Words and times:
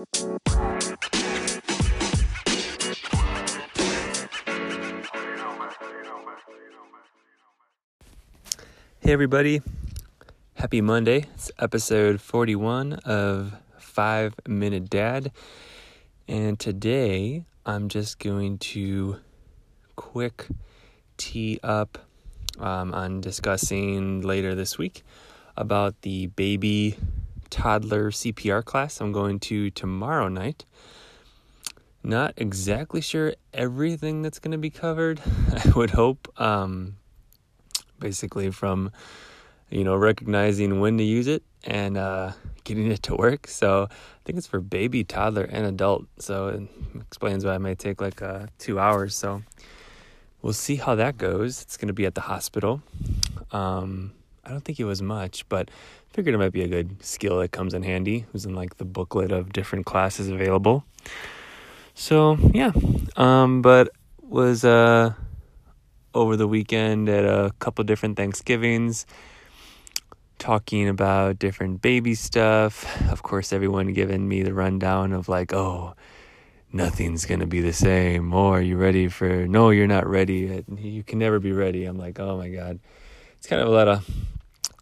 Hey, 0.00 0.06
everybody. 9.04 9.60
Happy 10.54 10.80
Monday. 10.80 11.26
It's 11.34 11.50
episode 11.58 12.22
41 12.22 12.94
of 13.04 13.52
5 13.78 14.36
Minute 14.48 14.88
Dad. 14.88 15.32
And 16.26 16.58
today 16.58 17.44
I'm 17.66 17.90
just 17.90 18.18
going 18.18 18.56
to 18.58 19.18
quick 19.96 20.46
tee 21.18 21.60
up 21.62 21.98
um, 22.58 22.94
on 22.94 23.20
discussing 23.20 24.22
later 24.22 24.54
this 24.54 24.78
week 24.78 25.02
about 25.58 26.00
the 26.00 26.28
baby 26.28 26.96
toddler 27.50 28.10
CPR 28.10 28.64
class 28.64 29.00
I'm 29.00 29.12
going 29.12 29.40
to 29.40 29.70
tomorrow 29.70 30.28
night. 30.28 30.64
Not 32.02 32.34
exactly 32.36 33.00
sure 33.00 33.34
everything 33.52 34.22
that's 34.22 34.38
going 34.38 34.52
to 34.52 34.58
be 34.58 34.70
covered. 34.70 35.20
I 35.64 35.70
would 35.76 35.90
hope. 35.90 36.32
Um, 36.40 36.96
basically 38.00 38.50
from 38.50 38.90
you 39.68 39.84
know 39.84 39.94
recognizing 39.94 40.80
when 40.80 40.98
to 40.98 41.04
use 41.04 41.28
it 41.28 41.44
and 41.62 41.96
uh, 41.96 42.32
getting 42.64 42.90
it 42.90 43.02
to 43.04 43.14
work. 43.14 43.46
So 43.46 43.84
I 43.90 44.20
think 44.24 44.38
it's 44.38 44.46
for 44.46 44.60
baby, 44.60 45.04
toddler, 45.04 45.44
and 45.44 45.66
adult. 45.66 46.06
So 46.18 46.48
it 46.48 46.62
explains 47.00 47.44
why 47.44 47.54
it 47.54 47.60
might 47.60 47.78
take 47.78 48.00
like 48.00 48.22
uh, 48.22 48.46
two 48.58 48.80
hours. 48.80 49.14
So 49.14 49.42
we'll 50.42 50.54
see 50.54 50.76
how 50.76 50.94
that 50.96 51.18
goes. 51.18 51.62
It's 51.62 51.76
going 51.76 51.88
to 51.88 51.94
be 51.94 52.06
at 52.06 52.14
the 52.14 52.22
hospital. 52.22 52.82
Um, 53.52 54.12
I 54.50 54.52
don't 54.52 54.64
think 54.64 54.80
it 54.80 54.84
was 54.84 55.00
much, 55.00 55.48
but 55.48 55.70
figured 56.12 56.34
it 56.34 56.38
might 56.38 56.50
be 56.50 56.62
a 56.62 56.66
good 56.66 57.04
skill 57.04 57.38
that 57.38 57.52
comes 57.52 57.72
in 57.72 57.84
handy. 57.84 58.16
It 58.26 58.32
was 58.32 58.46
in 58.46 58.56
like 58.56 58.78
the 58.78 58.84
booklet 58.84 59.30
of 59.30 59.52
different 59.52 59.86
classes 59.86 60.28
available. 60.28 60.84
So 61.94 62.36
yeah, 62.52 62.72
um, 63.16 63.62
but 63.62 63.90
was 64.20 64.64
uh 64.64 65.14
over 66.14 66.36
the 66.36 66.48
weekend 66.48 67.08
at 67.08 67.24
a 67.24 67.52
couple 67.60 67.84
different 67.84 68.16
Thanksgivings, 68.16 69.06
talking 70.40 70.88
about 70.88 71.38
different 71.38 71.80
baby 71.80 72.16
stuff. 72.16 72.84
Of 73.08 73.22
course, 73.22 73.52
everyone 73.52 73.92
giving 73.92 74.26
me 74.26 74.42
the 74.42 74.52
rundown 74.52 75.12
of 75.12 75.28
like, 75.28 75.52
oh, 75.52 75.94
nothing's 76.72 77.24
gonna 77.24 77.46
be 77.46 77.60
the 77.60 77.72
same. 77.72 78.34
Or 78.34 78.58
are 78.58 78.60
you 78.60 78.76
ready 78.76 79.06
for? 79.06 79.46
No, 79.46 79.70
you're 79.70 79.86
not 79.86 80.08
ready. 80.08 80.64
You 80.76 81.04
can 81.04 81.20
never 81.20 81.38
be 81.38 81.52
ready. 81.52 81.84
I'm 81.84 81.98
like, 81.98 82.18
oh 82.18 82.36
my 82.36 82.48
god. 82.48 82.80
It's 83.38 83.46
kind 83.46 83.62
of 83.62 83.68
a 83.68 83.70
lot 83.70 83.86
of 83.86 84.10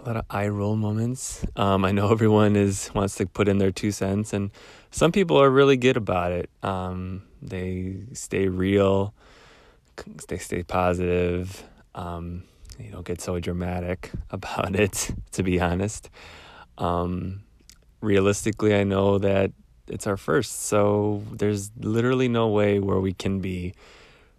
a 0.00 0.06
lot 0.06 0.16
of 0.16 0.24
eye 0.30 0.48
roll 0.48 0.76
moments. 0.76 1.44
Um, 1.56 1.84
I 1.84 1.92
know 1.92 2.10
everyone 2.10 2.56
is 2.56 2.90
wants 2.94 3.16
to 3.16 3.26
put 3.26 3.48
in 3.48 3.58
their 3.58 3.70
two 3.70 3.92
cents, 3.92 4.32
and 4.32 4.50
some 4.90 5.12
people 5.12 5.36
are 5.40 5.50
really 5.50 5.76
good 5.76 5.96
about 5.96 6.32
it. 6.32 6.48
Um, 6.62 7.22
they 7.42 7.96
stay 8.12 8.48
real 8.48 9.14
they 10.28 10.38
stay 10.38 10.62
positive. 10.62 11.62
Um, 11.94 12.44
you 12.78 12.90
don't 12.90 13.04
get 13.04 13.20
so 13.20 13.38
dramatic 13.40 14.10
about 14.30 14.74
it, 14.74 15.10
to 15.32 15.42
be 15.42 15.60
honest. 15.60 16.08
Um, 16.78 17.42
realistically, 18.00 18.74
I 18.74 18.84
know 18.84 19.18
that 19.18 19.52
it's 19.86 20.06
our 20.06 20.16
first, 20.16 20.62
so 20.62 21.22
there's 21.32 21.70
literally 21.78 22.28
no 22.28 22.48
way 22.48 22.78
where 22.78 23.00
we 23.00 23.12
can 23.12 23.40
be 23.40 23.74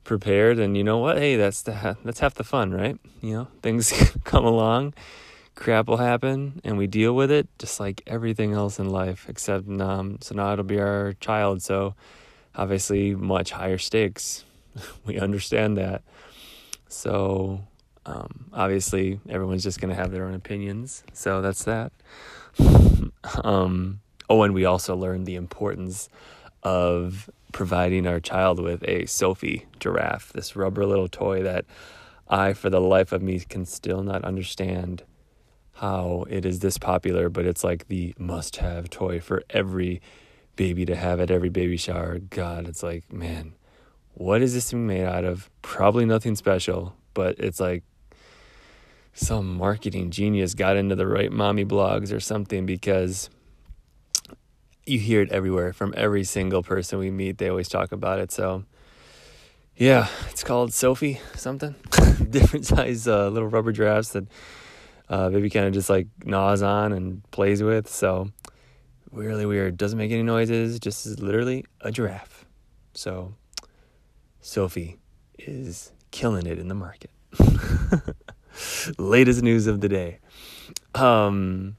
prepared. 0.04 0.58
And 0.60 0.76
you 0.76 0.84
know 0.84 0.98
what? 0.98 1.18
Hey, 1.18 1.36
that's 1.36 1.62
the 1.62 1.98
that's 2.04 2.20
half 2.20 2.34
the 2.36 2.44
fun, 2.44 2.72
right? 2.72 2.98
You 3.22 3.34
know, 3.34 3.48
things 3.62 3.94
come 4.24 4.46
along, 4.46 4.94
crap 5.56 5.88
will 5.88 5.98
happen, 5.98 6.62
and 6.64 6.78
we 6.78 6.88
deal 6.88 7.14
with 7.14 7.32
it 7.32 7.48
just 7.60 7.80
like 7.80 8.02
everything 8.08 8.54
else 8.54 8.80
in 8.80 8.90
life. 8.90 9.26
Except, 9.28 9.68
um, 9.82 10.18
so 10.22 10.36
now 10.36 10.54
it'll 10.54 10.64
be 10.64 10.80
our 10.80 11.14
child, 11.20 11.62
so 11.62 11.96
obviously 12.56 13.16
much 13.16 13.52
higher 13.52 13.78
stakes 13.78 14.44
we 15.06 15.20
understand 15.20 15.78
that. 15.78 16.04
So, 16.88 17.62
um, 18.06 18.46
obviously, 18.54 19.20
everyone's 19.30 19.64
just 19.64 19.80
going 19.80 19.94
to 19.94 20.02
have 20.02 20.12
their 20.12 20.26
own 20.26 20.34
opinions. 20.34 21.04
So, 21.14 21.42
that's 21.42 21.64
that. 21.66 21.92
um, 23.44 24.02
oh, 24.30 24.44
and 24.44 24.54
we 24.54 24.66
also 24.66 24.96
learned 24.96 25.26
the 25.26 25.36
importance 25.36 26.10
of 26.64 27.30
providing 27.54 28.08
our 28.08 28.20
child 28.20 28.60
with 28.60 28.84
a 28.88 29.06
Sophie 29.06 29.66
giraffe, 29.80 30.32
this 30.34 30.56
rubber 30.56 30.86
little 30.86 31.08
toy 31.08 31.44
that 31.44 31.66
I, 32.28 32.54
for 32.54 32.70
the 32.70 32.82
life 32.82 33.12
of 33.12 33.22
me, 33.22 33.40
can 33.40 33.66
still 33.66 34.04
not 34.04 34.24
understand 34.24 35.04
how 35.82 36.26
it 36.30 36.46
is 36.46 36.60
this 36.60 36.78
popular, 36.78 37.28
but 37.28 37.46
it's 37.46 37.64
like 37.64 37.88
the 37.88 38.14
must 38.20 38.58
have 38.58 38.90
toy 38.92 39.20
for 39.20 39.44
every 39.50 40.00
baby 40.56 40.86
to 40.86 40.96
have 40.96 41.20
at 41.20 41.32
every 41.32 41.50
baby 41.50 41.76
shower. 41.76 42.20
God, 42.20 42.68
it's 42.68 42.84
like, 42.84 43.12
man, 43.12 43.54
what 44.14 44.44
is 44.44 44.54
this 44.54 44.70
thing 44.70 44.86
made 44.86 45.06
out 45.06 45.26
of? 45.26 45.50
Probably 45.64 46.06
nothing 46.06 46.36
special, 46.36 46.96
but 47.16 47.40
it's 47.40 47.60
like 47.60 47.84
some 49.14 49.58
marketing 49.58 50.12
genius 50.12 50.54
got 50.54 50.78
into 50.78 50.96
the 50.96 51.08
right 51.08 51.32
mommy 51.32 51.66
blogs 51.66 52.14
or 52.14 52.20
something 52.20 52.68
because 52.68 53.32
you 54.86 55.00
hear 55.00 55.22
it 55.22 55.32
everywhere 55.32 55.74
from 55.74 55.96
every 55.98 56.24
single 56.24 56.62
person 56.62 57.00
we 57.00 57.10
meet. 57.10 57.40
They 57.40 57.50
always 57.50 57.70
talk 57.70 57.92
about 57.92 58.20
it. 58.20 58.32
So, 58.32 58.66
yeah, 59.76 60.10
it's 60.30 60.44
called 60.44 60.74
Sophie 60.74 61.20
something. 61.34 61.74
Different 62.30 62.68
size 62.68 63.08
uh, 63.08 63.30
little 63.30 63.50
rubber 63.50 63.72
giraffes 63.72 64.10
that 64.10 64.28
uh, 65.12 65.30
baby 65.30 65.50
kind 65.50 65.68
of 65.68 65.74
just 65.74 65.90
like 65.90 66.08
gnaws 66.24 66.62
on 66.64 66.94
and 66.94 67.30
plays 67.32 67.62
with. 67.62 67.88
So, 67.90 68.32
really 69.12 69.46
weird. 69.46 69.76
Doesn't 69.78 70.00
make 70.00 70.12
any 70.12 70.24
noises. 70.24 70.80
Just 70.80 71.06
is 71.06 71.20
literally 71.20 71.66
a 71.82 71.92
giraffe. 71.92 72.46
So, 72.94 73.36
Sophie 74.40 75.00
is 75.38 75.92
killing 76.12 76.48
it 76.48 76.58
in 76.58 76.70
the 76.70 76.76
market. 76.76 77.12
Latest 78.98 79.44
news 79.44 79.68
of 79.68 79.82
the 79.82 79.90
day. 79.90 80.20
Um, 80.96 81.76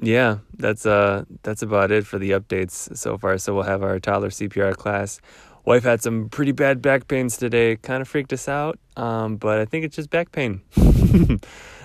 yeah, 0.00 0.38
that's 0.58 0.84
uh 0.84 1.24
that's 1.42 1.62
about 1.62 1.90
it 1.90 2.06
for 2.06 2.18
the 2.18 2.32
updates 2.32 2.96
so 2.96 3.16
far. 3.16 3.38
So 3.38 3.54
we'll 3.54 3.64
have 3.64 3.82
our 3.82 3.98
toddler 3.98 4.30
CPR 4.30 4.76
class. 4.76 5.20
Wife 5.64 5.84
had 5.84 6.02
some 6.02 6.28
pretty 6.28 6.52
bad 6.52 6.82
back 6.82 7.08
pains 7.08 7.38
today. 7.38 7.76
Kind 7.76 8.02
of 8.02 8.08
freaked 8.08 8.32
us 8.32 8.48
out. 8.48 8.78
Um, 8.96 9.36
but 9.36 9.60
I 9.60 9.64
think 9.64 9.84
it's 9.84 9.96
just 9.96 10.10
back 10.10 10.30
pain. 10.30 10.60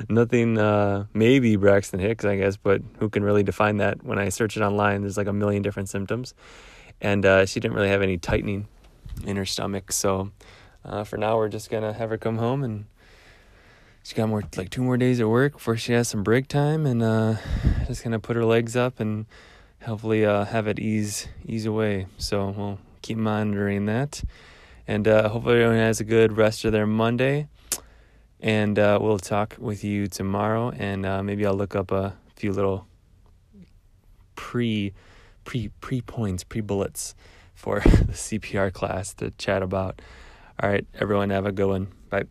Nothing. 0.09 0.57
Uh, 0.57 1.05
maybe 1.13 1.55
Braxton 1.55 1.99
Hicks, 1.99 2.25
I 2.25 2.35
guess, 2.37 2.57
but 2.57 2.81
who 2.99 3.09
can 3.09 3.23
really 3.23 3.43
define 3.43 3.77
that? 3.77 4.03
When 4.03 4.19
I 4.19 4.29
search 4.29 4.57
it 4.57 4.61
online, 4.61 5.01
there's 5.01 5.17
like 5.17 5.27
a 5.27 5.33
million 5.33 5.61
different 5.61 5.89
symptoms, 5.89 6.33
and 6.99 7.25
uh, 7.25 7.45
she 7.45 7.59
didn't 7.59 7.75
really 7.75 7.89
have 7.89 8.01
any 8.01 8.17
tightening 8.17 8.67
in 9.25 9.37
her 9.37 9.45
stomach. 9.45 9.91
So 9.91 10.31
uh, 10.83 11.03
for 11.03 11.17
now, 11.17 11.37
we're 11.37 11.49
just 11.49 11.69
gonna 11.69 11.93
have 11.93 12.09
her 12.09 12.17
come 12.17 12.37
home, 12.37 12.63
and 12.63 12.85
she 14.03 14.13
got 14.13 14.27
more 14.27 14.43
like 14.57 14.69
two 14.69 14.83
more 14.83 14.97
days 14.97 15.19
at 15.19 15.29
work 15.29 15.53
before 15.53 15.77
she 15.77 15.93
has 15.93 16.07
some 16.07 16.23
break 16.23 16.47
time, 16.47 16.85
and 16.85 17.01
uh, 17.01 17.35
just 17.87 18.03
gonna 18.03 18.19
put 18.19 18.35
her 18.35 18.45
legs 18.45 18.75
up 18.75 18.99
and 18.99 19.25
hopefully 19.83 20.25
uh, 20.25 20.45
have 20.45 20.67
it 20.67 20.79
ease 20.79 21.27
ease 21.45 21.65
away. 21.65 22.07
So 22.17 22.49
we'll 22.49 22.79
keep 23.01 23.17
monitoring 23.17 23.85
that, 23.85 24.23
and 24.87 25.07
uh, 25.07 25.29
hopefully 25.29 25.55
everyone 25.55 25.77
has 25.77 25.99
a 25.99 26.03
good 26.03 26.37
rest 26.37 26.65
of 26.65 26.71
their 26.71 26.87
Monday. 26.87 27.47
And 28.41 28.79
uh, 28.79 28.99
we'll 29.01 29.19
talk 29.19 29.57
with 29.59 29.83
you 29.83 30.07
tomorrow, 30.07 30.71
and 30.71 31.05
uh, 31.05 31.21
maybe 31.21 31.45
I'll 31.45 31.55
look 31.55 31.75
up 31.75 31.91
a 31.91 32.15
few 32.35 32.53
little 32.53 32.87
pre 34.35 34.93
pre 35.43 35.67
pre 35.81 36.01
points, 36.01 36.43
pre 36.43 36.61
bullets 36.61 37.15
for 37.53 37.79
the 37.83 38.13
CPR 38.13 38.71
class 38.71 39.13
to 39.15 39.31
chat 39.31 39.61
about. 39.61 40.01
All 40.61 40.69
right, 40.69 40.85
everyone, 40.93 41.29
have 41.31 41.45
a 41.45 41.51
good 41.51 41.67
one. 41.67 41.87
Bye. 42.09 42.23